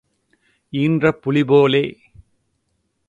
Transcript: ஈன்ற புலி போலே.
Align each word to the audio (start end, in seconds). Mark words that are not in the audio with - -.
ஈன்ற 0.73 1.11
புலி 1.11 1.43
போலே. 1.43 1.83